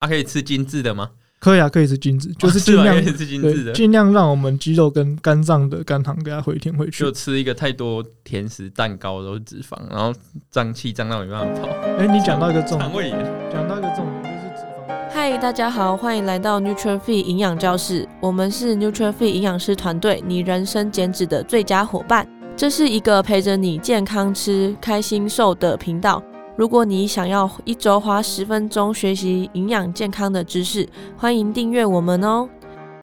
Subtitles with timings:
[0.00, 1.10] 啊，可以吃精致的吗？
[1.38, 7.04] 可以啊，可以吃精致，就是尽量吃精致的，尽量让我们肌肉跟肝脏的肝糖给它回填回去。
[7.04, 10.10] 就吃一个太多甜食、蛋糕都是脂肪，然后
[10.50, 11.68] 胀气胀到没办法跑。
[11.98, 13.18] 哎、欸，你讲到一个重点，肠胃炎，
[13.52, 15.10] 讲到一个重点就是脂肪。
[15.10, 22.26] 嗨，大家好，欢迎来到 Nuture Fit 营养教室，我们是 Nuture Fit 营养师团队，你人生减脂的最佳伙伴。
[22.56, 26.22] 这是一个陪着你健康吃、开心瘦的频道。
[26.60, 30.86] 如果你想要一周花十分钟学习营养健康的知识，
[31.16, 32.46] 欢迎订阅我们哦。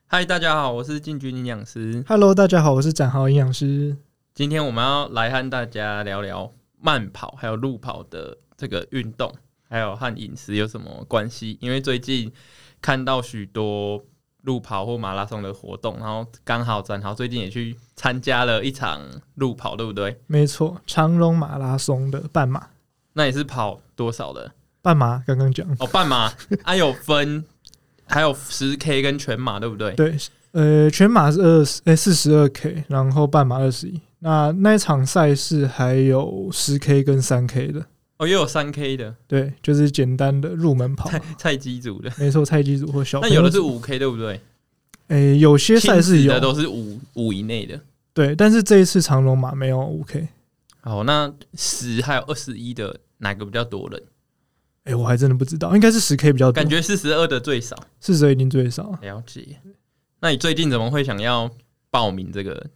[0.06, 2.06] 嗨，大家好，我是进军营养师。
[2.08, 3.98] Hello，大家好，我是展豪营养师。
[4.36, 9.34] 今天我们要来和大家聊聊慢跑还有路跑的这个运动，
[9.68, 11.58] 还有和饮食有什么关系？
[11.60, 12.32] 因为最近
[12.80, 14.06] 看到许多
[14.44, 19.02] 路跑或马拉松的活动，然后刚好展豪最近也去参加了一场
[19.34, 20.22] 路跑，对不对？
[20.28, 22.68] 没错，长荣马拉松的半马。
[23.18, 24.52] 那你是跑多少的？
[24.84, 26.30] 半马刚刚讲哦，半马
[26.64, 27.44] 还、啊、有分，
[28.06, 29.92] 还有十 K 跟全马，对不对？
[29.96, 30.16] 对，
[30.52, 34.00] 呃，全马是二十，哎，四十二 K，然后半马二十一。
[34.20, 37.84] 那那一场赛事还有十 K 跟三 K 的，
[38.18, 43.20] 哦，也有三 K 的，对，就是简单的入门跑，菜菜鸡组的，没错，菜鸡组或小。
[43.20, 44.40] 那有的是五 K，对不对？
[45.08, 47.82] 哎，有些赛事有的都是五五以内的，
[48.14, 50.28] 对，但是这一次长龙马没有五 K。
[50.82, 53.00] 好，那十还有二十一的。
[53.18, 54.02] 哪个比较多人？
[54.84, 58.98] 哎、欸，我还真的不知道，应该是十 K 比较多，感觉四十二的最少，四十二一定最少。
[59.02, 59.60] 了解。
[60.20, 61.52] 那你最近怎么会想要
[61.92, 62.68] 报名这个？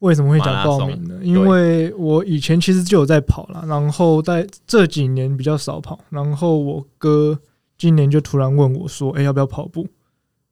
[0.00, 1.18] 为什么会想报名呢？
[1.22, 7.40] 因为我以前其实就有在跑了，然后在这几年比较少跑，然后我哥
[7.78, 9.88] 今年就突然问我说：“哎、欸，要不要跑步？”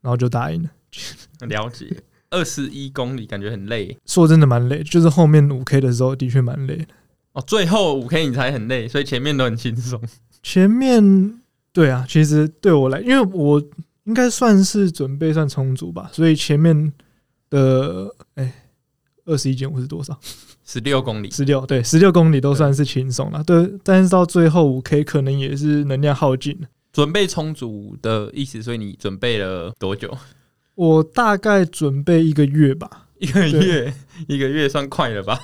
[0.00, 0.70] 然后就答应了。
[1.46, 1.94] 了解。
[2.30, 6.86] 二十一公里感觉很累，说真的蛮累，就是后面五 K 的时候的确蛮累的。
[7.32, 10.00] 哦，最后五 K 你才很累，所以前面都很轻松。
[10.42, 11.40] 前面
[11.72, 13.62] 对啊，其实对我来，因为我
[14.04, 16.92] 应该算是准备算充足吧，所以前面
[17.48, 18.52] 的哎
[19.24, 20.18] 二十一减五是多少？
[20.64, 23.42] 十六公里，十六对，十六公里都算是轻松了。
[23.44, 26.68] 对，但是到最后五 K 可能也是能量耗尽了。
[26.92, 30.16] 准备充足的意思，所以你准备了多久？
[30.74, 33.94] 我大概准备一个月吧，一个月，
[34.28, 35.40] 一个月算快了吧？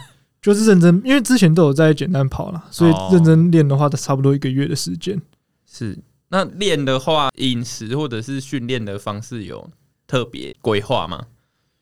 [0.55, 5.21] 就是认真，因为之前都有在简单跑了，所以认真练的话，差不多一个月的时间。
[5.71, 5.99] 是，
[6.31, 9.69] 那练的话，饮食或者是训练的方式有
[10.07, 11.27] 特别规划吗？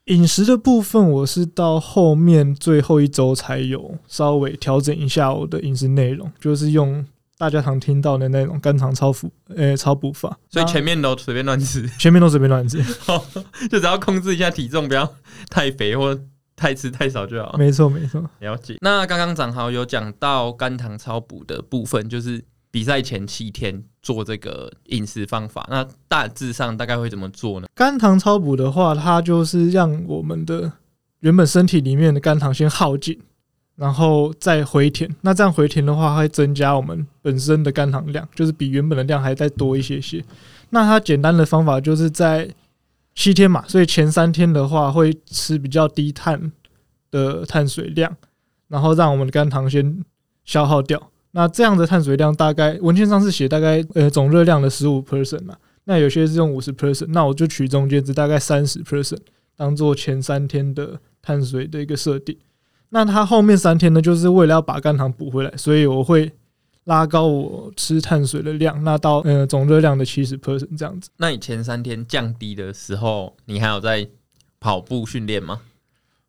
[0.07, 7.07] 饮食的部分，我是到后面最后一周才有稍微调整一下我的饮食内容，就是用
[7.39, 10.37] 大家常听到的那种肝糖超辅，呃，超补法。
[10.49, 12.83] 所以前面都随便乱吃，前面都随便乱吃，
[13.71, 15.15] 就只要控制一下体重，不要
[15.49, 16.19] 太肥或。
[16.57, 17.55] 太吃太少就好。
[17.59, 18.79] 没错没错，了解。
[18.81, 25.67] 那刚刚长豪有讲到肝糖超补的部分，就是比赛前七天做这个饮食方法。
[25.71, 27.67] 那大致上大概会怎么做呢？
[27.75, 30.73] 肝糖超补的话，它就是让我们的
[31.21, 33.21] 原本身体里面的肝糖先耗尽，
[33.75, 35.15] 然后再回填。
[35.21, 40.25] 那这样回填的话，会增加我们本身的肝糖量，就是比原本的量还再多一些些。
[40.71, 42.49] 那它简单的方法就是在
[43.17, 46.53] 七天嘛，所以前三天的话会吃比较低碳
[47.11, 48.15] 的碳水量，
[48.69, 50.05] 然后让我们的肝糖先
[50.45, 51.11] 消耗掉。
[51.33, 59.19] 那这样的碳水量大概文献上是写大概呃总热量的十五 percent 嘛，那有些是用五十 percent，那我就取中间值大概三十 percent
[59.57, 62.37] 当做前三天的碳水的一个设定。
[62.91, 66.31] 那它后面三天呢，就是为了要把肝糖补回来，所以我会。
[66.87, 71.11] 拉高我吃碳水的量，那到呃总热量的七十 percent 这样子。
[71.19, 74.09] 那你前三天降低的时候，你还有在
[74.59, 75.61] 跑步训练吗？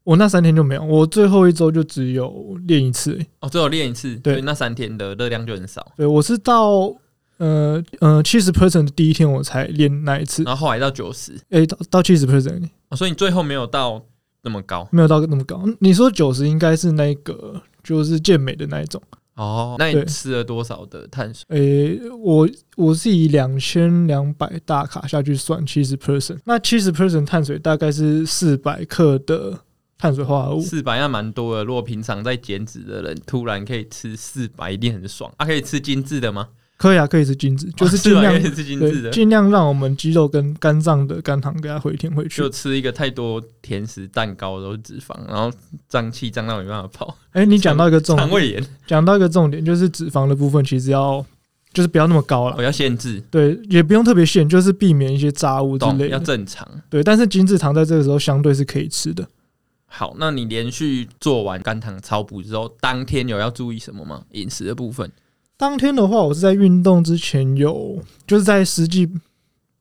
[0.04, 3.20] 我那三天就没有，我最后一周就只有练一次。
[3.42, 5.86] 哦，只有练一次，对，那三天的热量就很少。
[5.96, 6.96] 对，我是到
[7.38, 12.68] 呃呃七十 percent 的第一天我才练那一次，然后后来到九十，哎，到到七十 percent。
[12.90, 14.02] 哦，所以你最后没有到
[14.42, 15.64] 那么高，没有到那么高。
[15.80, 19.00] 你说九十应该是那个就是健美的那一种。
[19.38, 21.46] 哦，那你吃了多少的碳水？
[21.50, 29.60] 诶、欸，我我是以两千两百大卡下去算七十 percent，那七十 percent 碳水大概是四百克的
[29.98, 31.64] 碳水化合物，四百要蛮多的。
[31.64, 35.32] 如果平常在减脂的人，突然可以吃四百，一定很爽。
[35.38, 36.50] 啊，可以吃精致的吗？
[36.78, 42.38] 可以啊，可以是精致，就是尽量是精子的，尽量让我们肌肉跟肝脏的肝糖给它回填回去。
[42.38, 45.52] 就吃一个太多甜食、蛋糕都是脂肪，然后
[45.90, 47.18] 胀气胀到没办法跑。
[47.32, 51.26] 哎、欸，你讲到一个重点，肠胃炎，讲到一个重点就是脂肪的部分，其实要
[51.74, 53.20] 就是不要那么高了，我、哦、要限制。
[53.32, 56.68] 对，也不用特别限，就是避免一些炸物之类的，要正常。
[56.92, 59.28] 对，但是精致糖在这个时候相对是可以吃的。
[59.88, 64.22] 好，那你连续做完肝糖超补之后，当天有要注意什么吗？
[64.34, 65.12] 饮食的部分？
[65.58, 69.10] 当天的话，我是在运动之前有，就是在实际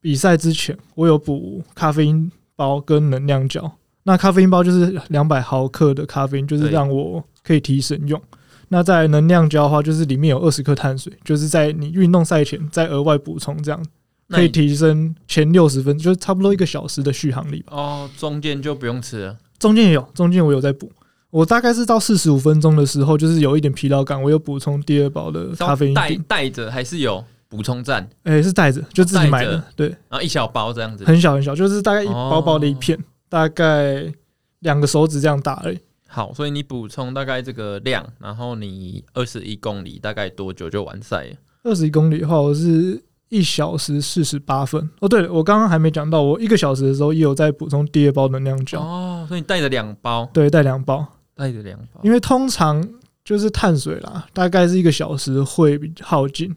[0.00, 3.70] 比赛之前，我有补咖啡因包跟能量胶。
[4.05, 8.20] 那咖啡因包就是两百毫克的咖啡因，就是让我可以提神用。
[8.69, 13.84] 那在能量胶的话，就是里面有二十克碳水，就是在你运动赛前再额外补充，这样
[14.31, 17.62] 可以提升前六十分，就是差不多一个小时的续航力。
[17.69, 19.37] 哦，中间就不用吃了。
[19.58, 20.90] 中间也有，中间我有在补。
[21.31, 25.94] 我大概是到四十五分钟的时候，就是有一点疲劳感，我有补充第二包的咖啡因。
[25.94, 28.08] 带带着还是有补充站？
[28.23, 29.62] 哎、欸，是带着，就自己买的。
[29.75, 34.12] 对，然后一小包这样子，很小很小，就是大概一包包的一片，哦、大概
[34.61, 35.78] 两个手指这样大而已。
[36.08, 41.37] 好，所以你补充大概这个量，然后你二十一公里大概多久就完赛？
[41.64, 44.88] 二十一公里的话，我是一小时四十八分。
[45.00, 48.81] 哦，对了，我刚刚还没讲到，我一个小时的时候也有在补充第二包能量胶。
[48.81, 50.28] 哦，所以你带着两包？
[50.32, 51.06] 对，带两包。
[51.34, 52.82] 带着两包，因为通常
[53.23, 56.56] 就是碳水啦，大概是一个小时会比较耗尽。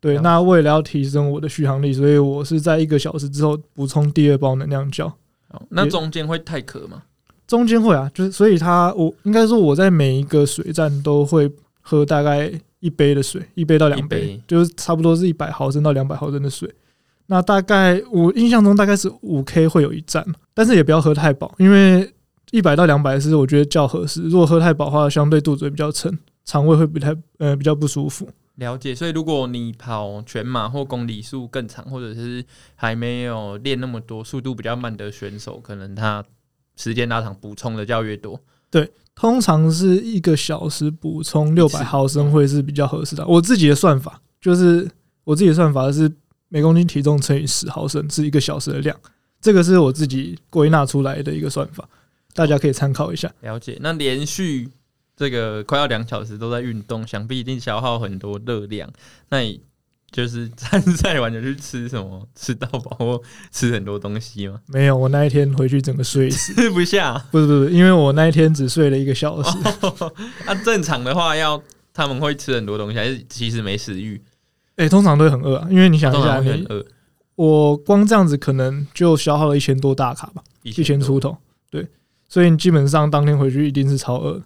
[0.00, 5.10] 对，那为了要提升我的续航力，所以我是在一个小时之后补充第二包能量胶。
[5.70, 7.02] 那中间会太渴吗？
[7.46, 11.50] 中间会啊，就是所以它我应该说我在每一个水站都会
[11.80, 12.52] 喝大概
[12.82, 16.70] 一杯的水，一杯到两杯，就是差不多是一百毫升到两百毫升的水。
[17.28, 22.12] 那大概我印象中大概是五 K 会有一站，但是也不要喝太饱，因为。
[22.50, 24.24] 一百到两百是我觉得较合适。
[24.24, 28.28] 如果喝太饱的话，相对肚子会比较撑，肠胃会不太呃比较不舒服。
[28.56, 28.94] 了解。
[28.94, 32.44] 所以如果你跑全马或公里数更长，或者是
[32.74, 36.22] 还没有练那么多、速度比较慢的选手，可能他
[36.76, 38.38] 时间拉长，补充的较越多。
[38.72, 43.24] 对，通常是一个小时补充六百毫升会是比较合适的。
[43.26, 44.90] 我自己的算法就是
[45.24, 46.10] 我自己的算法是
[46.48, 48.98] 每公斤体重乘以十毫升是一个小时的量，
[49.42, 51.86] 这个是我自己归纳出来的一个算法。
[52.34, 53.30] 大家可以参考一下。
[53.42, 53.76] 了解。
[53.82, 54.70] 那连续
[55.14, 58.90] 这个快要两小时都在运动，想必一定消耗很多热量。
[59.28, 59.60] 那你
[60.12, 62.28] 就是参赛完就去吃什么？
[62.36, 63.20] 吃到饱或
[63.50, 64.60] 吃很多东西吗？
[64.66, 67.18] 没有，我那一天回去整个睡死，吃不下。
[67.30, 69.58] 不是不是，因为我那一天只睡了一个小时。
[70.46, 71.60] 那正常的话，要
[71.94, 74.20] 他们会吃很多东西，还是其实没食欲？
[74.76, 75.66] 哎，通常都会很饿啊。
[75.70, 76.84] 因为你想一下，很饿。
[77.34, 81.36] 我光这样子可能就消耗了一千多大卡吧，一千出头。
[81.70, 81.88] 对。
[82.28, 84.42] 所以你基本上当天回去一定是超饿，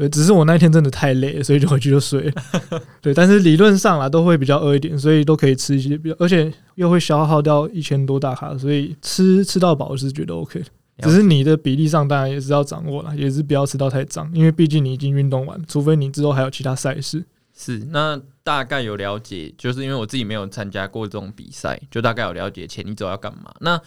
[0.00, 2.32] 对，只是我那天真的太累了，所以就回去就睡了。
[3.02, 10.66] 对，但是理论上啦都会比较饿一点，所以都可以吃一些比较，而且又会消耗掉一千多大卡，所以吃吃到饱是觉得 OK 的。
[11.02, 17.22] 只是你的比例上当然也是要掌握了，也是不要吃到太脏，因为毕竟你已经运动完，除非你之后还有其他赛事。
[17.54, 23.52] 是，那大概有了解，就是因为我自己没有参加过这种比赛，就大概有了解前一周要干嘛。
[23.60, 23.78] 那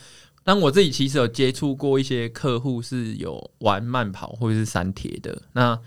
[0.43, 5.79] 但我自己其实有接触过一些客户是有玩慢跑或者是三铁的，那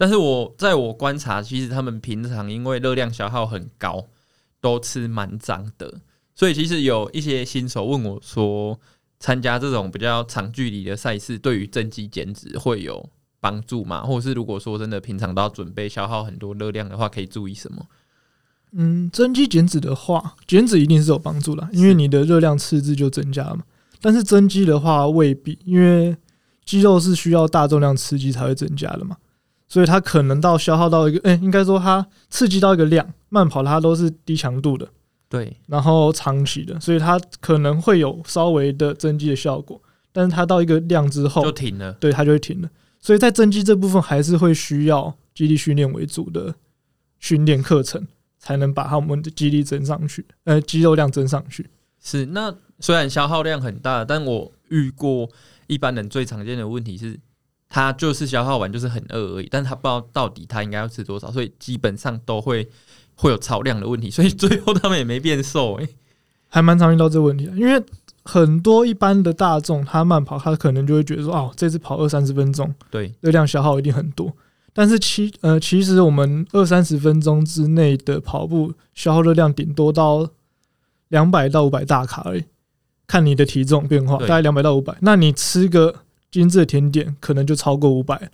[0.00, 4.06] 但是我在我观察，其实他们平常因为热量消耗很高，
[4.60, 5.92] 都吃蛮脏的，
[6.36, 8.78] 所以其实有一些新手问我说，
[9.18, 13.10] 参加这种比较长距离的赛事，对于增肌减脂会有
[13.40, 14.02] 帮助吗？
[14.02, 17.84] 或者是如果说真的平常都要准备消耗很多热量的话，可以注意什么？
[18.70, 23.64] 嗯，增肌减脂的话，减脂一定是有帮助的，因为你的热量赤字就增加了嘛。
[24.00, 26.16] 但是增肌的话未必，因为
[26.64, 29.16] 肌肉是需要大重量刺激才会增加的嘛，
[29.68, 34.88] 所以它可能到消耗到一个，哎、欸，应该说它刺激到一个量，慢跑它都是低强度的，
[35.28, 39.80] 对，然后长期的，所以它可能会有稍微的增肌的效果，
[40.12, 42.68] 但是它到一个量之后就停了，对，它就会停了。
[43.00, 46.54] 所以在增肌这部分还是会需要肌力训练为主的
[47.18, 48.08] 训练课程，
[48.38, 51.68] 才能把它们的肌力增上去，呃，肌肉量增上去。
[52.00, 52.54] 是那。
[52.80, 55.28] 虽然消耗量很大，但我遇过
[55.66, 57.18] 一般人最常见的问题是，
[57.68, 62.68] 他就是消耗完就是很饿而已，但他不知道到底他应该要吃多少，所以基本上都会
[63.14, 65.90] 会有超量的问题， 所以最后他们也没变瘦诶、欸，
[66.48, 67.82] 还蛮常遇到这个问题的，因为
[68.24, 74.32] 很多一般的大众他慢跑，他可能就会觉得说，哦，这次跑二三十分钟，对，热量消耗一定很多，
[74.72, 80.28] 但是其呃其实我们二三十分钟之内的跑步消耗热量顶多到
[81.08, 82.44] 两百到五百大卡而已。
[83.06, 85.94] 看你的体重变化，大概两百到五百，那你吃个
[86.30, 88.30] 精致的甜点，可能就超过五百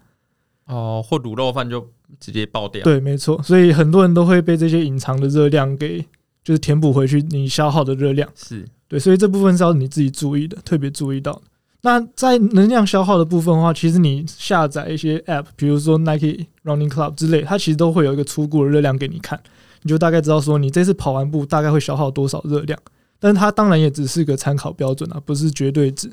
[0.66, 2.82] 哦，或卤肉饭就直接爆掉。
[2.82, 6.00] 对，没错，所以很多人都会被这些隐藏的热量给
[6.42, 11.40] 就是填补回去，你消耗的热量是对，所以这部分是要你自己注意的，特别注意到。
[11.82, 19.38] 那在能量消耗的部分的话，其实你下载一些 App，比如说 Nike Running Club 之类，它其实都会有一个初步的热量给你看，
[19.82, 22.78] 你就大概知道说你这次跑完步大概会消耗多少热量。
[23.20, 26.10] 但是它当然也只是个参考标准啊，不是绝对值。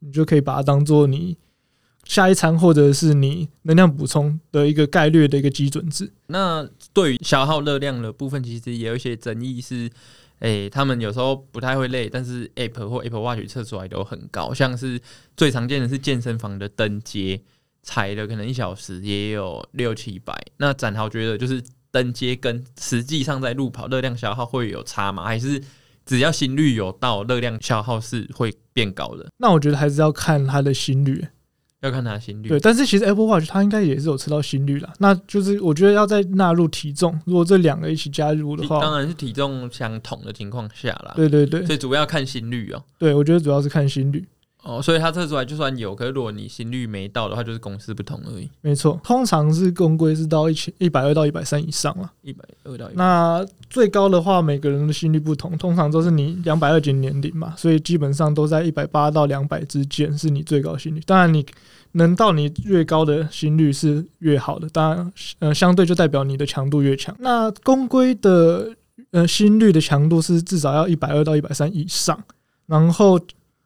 [0.00, 1.36] 你就可以把它当做你
[2.04, 6.10] 下一餐或者是你能量补充的一个概率的一个基准值。
[6.28, 9.90] 那对于消耗热量的部分，其实也有一些争议是，
[10.38, 15.00] 诶，他们有时候不太会累，但是 App 或 Apple Watch 测出来都很高，像是
[15.36, 17.42] 最常见的是健身房的登阶，
[17.82, 20.34] 踩了可能一小时也有六七百。
[20.56, 25.24] 那展豪觉得就是登阶跟实际上在路跑热量消耗会有差吗？
[25.24, 25.62] 还是
[26.08, 29.26] 只要心率有到，热量消耗是会变高的？
[29.36, 31.24] 那我觉得还是要看他的心率。
[31.80, 34.92] 要看他的心率，对，但是其实 Apple Watch 它应该也是有测到心率啦。
[34.98, 41.12] 那就是我觉得要再纳入体重，如果这两个一起加入的话，当然是体重相同的情况下啦。
[41.14, 42.84] 对对对，所以主要看心率哦、喔。
[42.98, 44.26] 对，我觉得主要是看心率。
[44.68, 48.48] 哦，所以它测出来就算有，可是如果你心率没到的话，就是公司不同而已。
[48.60, 52.12] 没错，通常是公规是到一千一百二到一百三以上了。
[52.22, 52.88] 一百二到。
[52.94, 61.00] 那最高的话，每个人的心率不同，通常都是你两百二减年龄嘛，所以基本上都在一百八到两百之间是你最高心率。
[61.06, 61.44] 当然你。
[61.92, 67.16] 能到你越高的心率是越好的，当然，呃，相对就代表你的强度越强。
[67.18, 68.70] 那公规的
[69.10, 72.22] 呃心率的强度是至少要一百二到一百三以上，
[72.66, 73.18] 然后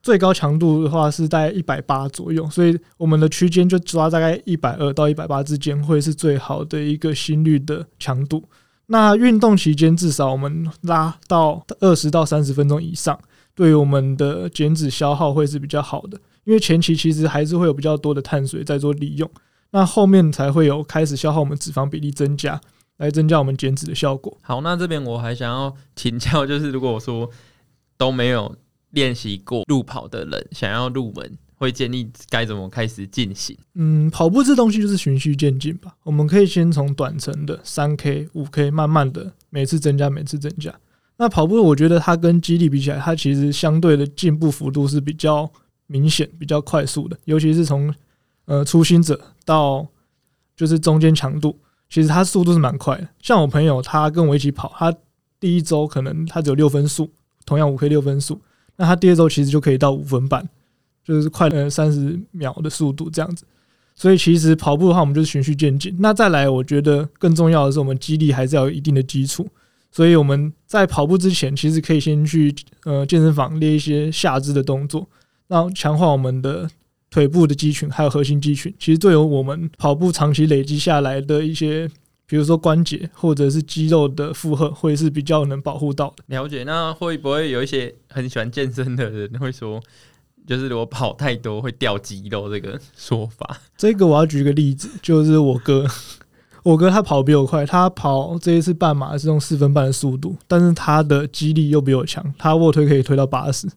[0.02, 8.42] 最高强度的话是在一百八左右，所以我们的区间就抓大概一百二到一百八之间会是最好的一个心率的强度。
[8.86, 13.18] 那运动期间至少我们拉到二十到三十分钟以上，
[13.54, 16.18] 对于我们的减脂消耗会是比较好的。
[16.44, 19.30] 因为前期其实还是会有比较多的碳水在做利用，
[19.70, 22.60] 那后面才会有开始消耗我们脂肪比例增加，
[22.96, 24.36] 来增加我们减脂的效果。
[24.42, 27.30] 好，那这边我还想要请教，就是如果我说
[27.96, 28.56] 都没有
[28.92, 33.54] 练习过路跑的人，想要入门，会建议该怎么开始进行？
[33.74, 35.94] 嗯，跑步这东西就是循序渐进吧。
[36.04, 40.74] 我们可以先从短程的三 K、五 K，慢慢的每次增加，每次增加。
[41.16, 45.50] 那跑步我觉得它跟肌力比起来，它其实相对的进步幅度是比较。
[45.88, 47.94] 明显比较快速的，尤其是从
[48.46, 49.86] 呃初心者到
[50.56, 51.58] 就是中间强度，
[51.90, 53.06] 其实它速度是蛮快的。
[53.20, 54.94] 像我朋友，他跟我一起跑，他
[55.38, 57.10] 第一周可能他只有六分速，
[57.44, 58.40] 同样五 K 六分速，
[58.82, 60.44] 那他第二周其实就可以到五分半，
[61.04, 63.44] 就是快了三十秒的速度这样子。
[63.94, 65.94] 所以其实跑步的话，我们就是循序渐进。
[66.00, 69.46] 那再来，我觉得更重要的是，我们肌力还是要有一定的基础。
[69.92, 75.08] 所以我们在跑步之前，其实可以先去呃健身房练一些下肢的动作。
[75.46, 76.68] 然后强化我们的
[77.08, 81.88] 腿部的肌群，还有核心肌群，其实对于我们跑步长期累积下来的一些，
[82.26, 86.24] 比如说关节或者是肌肉的负荷，会是比较能保护到的。
[86.28, 89.82] 了解，那会不会有一些很喜欢健身的人会说，
[90.46, 93.58] 就是如果跑太多会掉肌肉这个说法？
[93.76, 95.86] 这个我要举个例子，就是我哥，
[96.64, 103.68] 我哥他跑比我快，他跑这一次半马是用四分半的速度，但是他的肌力又比我强，他卧推可以推到八十。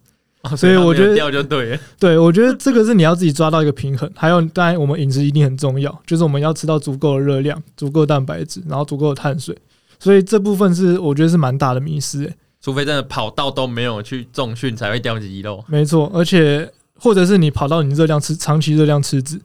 [0.58, 4.12] 所以我觉得掉就对了， 对，我觉得这个是你要自己抓到一个平衡。
[4.16, 9.58] 还有，当然我们饮食一定很重要，就是我们要吃到足够的热量、足够的蛋白质，然后足够的碳水。
[9.98, 12.36] 所以这部分是我觉得是蛮大的迷失诶。
[12.60, 15.64] 除非真的跑到都没有去重训才会掉肌肉。
[15.68, 19.40] 没错，而且或者是你跑到你热量吃长期热量吃脂，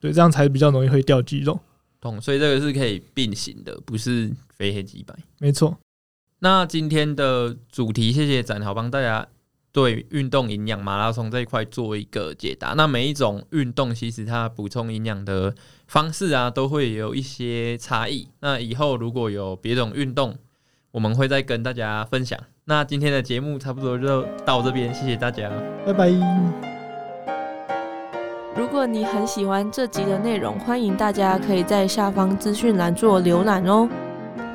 [0.00, 1.60] 对，这样才比较容易会掉肌肉。
[2.00, 5.14] 懂，所以这个是可以并行的，不是非黑即白。
[5.38, 5.76] 没错。
[6.40, 9.26] 那今天的主题，谢谢展豪帮大家。
[9.76, 12.68] 对运动营养马拉松这一块做一个解答。
[12.68, 15.54] 那每一种运动其实它补充营养的
[15.86, 18.26] 方式啊，都会有一些差异。
[18.40, 20.34] 那以后如果有别种运动，
[20.92, 22.40] 我们会再跟大家分享。
[22.64, 25.52] 那今天的节目差不多就到这边，谢谢大家，
[25.84, 26.08] 拜拜。
[28.56, 33.86] 如果你很喜欢这集的内容，欢迎大家可以在下方资讯栏做浏览哦。